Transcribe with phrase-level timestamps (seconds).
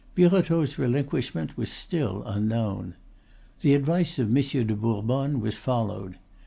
[0.15, 2.95] Birotteau's relinquishment was still unknown.
[3.59, 6.15] The advice of Monsieur de Bourbonne was followed.